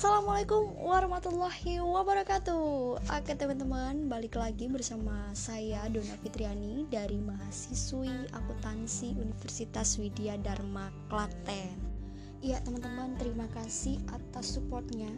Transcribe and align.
Assalamualaikum 0.00 0.80
warahmatullahi 0.80 1.76
wabarakatuh. 1.76 3.04
Oke 3.04 3.36
teman-teman, 3.36 4.08
balik 4.08 4.40
lagi 4.40 4.64
bersama 4.64 5.28
saya 5.36 5.84
Dona 5.92 6.16
Fitriani 6.24 6.88
Dari 6.88 7.20
mahasiswi 7.20 8.32
akuntansi 8.32 9.12
Universitas 9.20 10.00
Widya 10.00 10.40
Dharma 10.40 10.88
Klaten. 11.12 11.76
Iya 12.40 12.64
teman-teman, 12.64 13.20
terima 13.20 13.44
kasih 13.52 14.00
atas 14.08 14.56
supportnya 14.56 15.12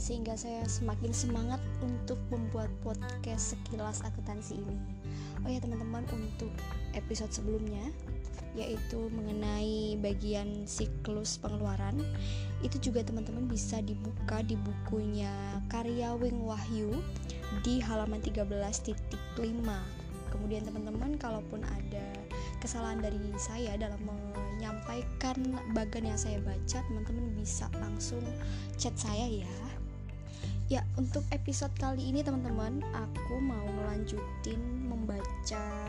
Sehingga 0.00 0.40
saya 0.40 0.64
semakin 0.64 1.12
semangat 1.12 1.60
untuk 1.84 2.16
membuat 2.32 2.72
podcast 2.80 3.52
sekilas 3.52 4.00
akuntansi 4.08 4.56
ini. 4.56 4.76
Oh 5.44 5.52
ya 5.52 5.60
teman-teman, 5.60 6.08
untuk 6.16 6.48
episode 6.96 7.28
sebelumnya 7.28 7.92
yaitu 8.58 9.06
mengenai 9.14 9.94
bagian 10.02 10.66
siklus 10.66 11.38
pengeluaran 11.38 11.94
itu 12.60 12.90
juga 12.90 13.06
teman-teman 13.06 13.46
bisa 13.46 13.78
dibuka 13.78 14.42
di 14.42 14.58
bukunya 14.58 15.62
karya 15.70 16.10
Wing 16.18 16.42
Wahyu 16.42 16.98
di 17.62 17.78
halaman 17.78 18.18
13.5 18.18 19.38
kemudian 20.34 20.62
teman-teman 20.66 21.16
kalaupun 21.16 21.64
ada 21.64 22.06
kesalahan 22.58 23.00
dari 23.00 23.18
saya 23.38 23.78
dalam 23.78 23.98
menyampaikan 24.04 25.38
bagian 25.72 26.10
yang 26.10 26.18
saya 26.18 26.38
baca 26.42 26.78
teman-teman 26.84 27.30
bisa 27.38 27.70
langsung 27.78 28.22
chat 28.76 28.92
saya 28.98 29.26
ya. 29.46 29.54
Ya, 30.68 30.84
untuk 31.00 31.24
episode 31.32 31.72
kali 31.80 32.12
ini 32.12 32.20
teman-teman, 32.20 32.84
aku 32.92 33.40
mau 33.40 33.64
melanjutin 33.72 34.60
membaca 34.84 35.87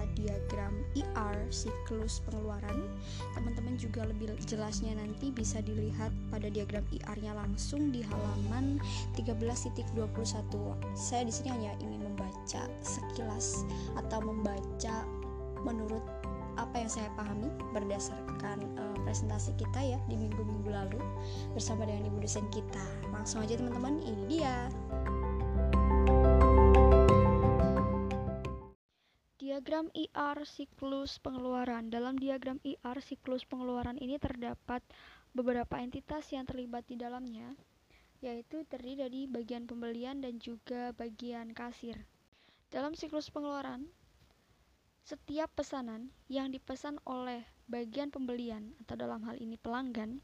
siklus 1.52 2.22
pengeluaran. 2.26 2.88
Teman-teman 3.36 3.76
juga 3.76 4.06
lebih 4.08 4.34
jelasnya 4.46 4.96
nanti 4.98 5.30
bisa 5.34 5.60
dilihat 5.62 6.14
pada 6.30 6.48
diagram 6.50 6.86
IR-nya 6.94 7.36
langsung 7.36 7.92
di 7.94 8.02
halaman 8.06 8.80
13.21. 9.18 9.94
Saya 10.96 11.22
di 11.26 11.34
sini 11.34 11.50
hanya 11.52 11.74
ingin 11.84 12.02
membaca 12.06 12.66
sekilas 12.82 13.68
atau 13.98 14.24
membaca 14.24 15.04
menurut 15.68 16.02
apa 16.60 16.76
yang 16.76 16.92
saya 16.92 17.08
pahami 17.16 17.48
berdasarkan 17.72 18.60
uh, 18.76 18.98
presentasi 19.08 19.56
kita 19.56 19.96
ya 19.96 20.00
di 20.12 20.20
minggu-minggu 20.20 20.68
lalu 20.68 21.00
bersama 21.56 21.88
dengan 21.88 22.12
ibu 22.12 22.20
dosen 22.20 22.44
kita. 22.52 22.84
Langsung 23.16 23.40
aja 23.40 23.56
teman-teman, 23.56 24.04
ini 24.04 24.40
dia. 24.40 24.68
Diagram 29.60 29.92
IR 29.92 30.48
siklus 30.48 31.20
pengeluaran. 31.20 31.92
Dalam 31.92 32.16
diagram 32.16 32.64
IR 32.64 33.04
siklus 33.04 33.44
pengeluaran 33.44 34.00
ini 34.00 34.16
terdapat 34.16 34.80
beberapa 35.36 35.84
entitas 35.84 36.32
yang 36.32 36.48
terlibat 36.48 36.88
di 36.88 36.96
dalamnya, 36.96 37.60
yaitu 38.24 38.64
terdiri 38.72 39.04
dari 39.04 39.22
bagian 39.28 39.68
pembelian 39.68 40.24
dan 40.24 40.40
juga 40.40 40.96
bagian 40.96 41.52
kasir. 41.52 42.00
Dalam 42.72 42.96
siklus 42.96 43.28
pengeluaran, 43.36 43.84
setiap 45.04 45.52
pesanan 45.52 46.08
yang 46.32 46.56
dipesan 46.56 46.96
oleh 47.04 47.44
bagian 47.68 48.16
pembelian 48.16 48.72
atau 48.88 48.96
dalam 48.96 49.20
hal 49.28 49.36
ini 49.44 49.60
pelanggan 49.60 50.24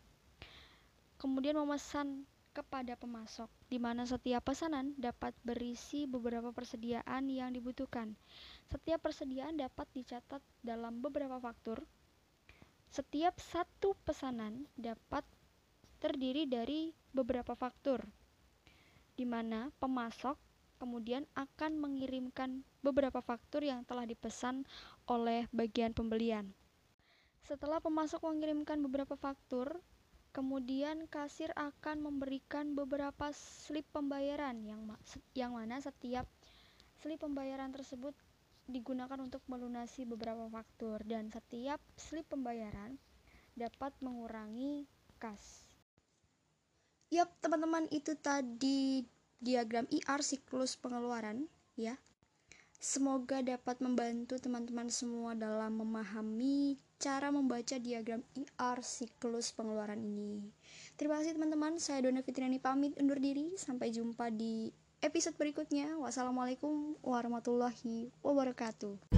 kemudian 1.19 1.59
memesan 1.59 2.23
kepada 2.56 2.95
pemasok 2.95 3.52
di 3.67 3.75
mana 3.75 4.08
setiap 4.08 4.48
pesanan 4.48 4.95
dapat 4.95 5.36
berisi 5.44 6.08
beberapa 6.08 6.56
persediaan 6.56 7.28
yang 7.28 7.52
dibutuhkan. 7.52 8.16
Setiap 8.72 9.03
persediaan 9.03 9.59
dapat 9.59 9.92
dicatat 9.92 10.39
dalam 10.64 11.03
beberapa 11.03 11.36
faktur. 11.44 11.84
Setiap 12.88 13.36
satu 13.44 13.92
pesanan 14.08 14.64
dapat 14.80 15.28
terdiri 16.00 16.47
dari 16.47 16.95
beberapa 17.12 17.52
faktur 17.59 18.08
di 19.16 19.28
mana 19.28 19.72
pemasok 19.80 20.40
kemudian 20.75 21.24
akan 21.40 21.80
mengirimkan 21.80 22.63
beberapa 22.84 23.24
faktur 23.24 23.63
yang 23.63 23.88
telah 23.88 24.03
dipesan 24.03 24.68
oleh 25.07 25.47
bagian 25.56 25.96
pembelian. 25.96 26.51
Setelah 27.47 27.80
pemasok 27.80 28.25
mengirimkan 28.25 28.81
beberapa 28.84 29.16
faktur, 29.16 29.80
kemudian 30.35 31.07
kasir 31.07 31.47
akan 31.56 32.03
memberikan 32.12 32.75
beberapa 32.75 33.31
slip 33.31 33.88
pembayaran 33.96 34.59
yang 34.68 34.84
yang 35.31 35.56
mana 35.56 35.79
setiap 35.79 36.28
slip 37.00 37.23
pembayaran 37.23 37.72
tersebut 37.72 38.12
digunakan 38.68 39.16
untuk 39.24 39.40
melunasi 39.47 40.03
beberapa 40.03 40.51
faktur 40.51 41.00
dan 41.07 41.31
setiap 41.31 41.79
slip 41.95 42.28
pembayaran 42.28 43.00
dapat 43.56 43.95
mengurangi 44.03 44.84
kas. 45.24 45.63
Yap, 47.13 47.31
teman-teman, 47.40 47.88
itu 47.94 48.18
tadi 48.19 49.07
diagram 49.40 49.88
IR 49.88 50.19
siklus 50.19 50.75
pengeluaran 50.75 51.47
ya. 51.79 51.95
Semoga 52.85 53.41
dapat 53.41 53.81
membantu 53.81 54.38
teman-teman 54.38 54.94
semua 54.94 55.34
dalam 55.34 55.81
memahami 55.81 56.78
cara 57.01 57.34
membaca 57.34 57.81
diagram 57.81 58.22
IR 58.38 58.78
siklus 58.85 59.50
pengeluaran 59.57 59.97
ini. 59.97 60.53
Terima 60.94 61.18
kasih 61.18 61.34
teman-teman, 61.34 61.81
saya 61.81 62.06
Dona 62.06 62.22
Fitriani 62.22 62.62
pamit 62.62 62.94
undur 63.01 63.18
diri. 63.18 63.57
Sampai 63.57 63.90
jumpa 63.90 64.29
di 64.29 64.69
episode 65.01 65.34
berikutnya. 65.34 65.97
Wassalamualaikum 65.97 66.94
warahmatullahi 67.01 68.13
wabarakatuh. 68.22 69.18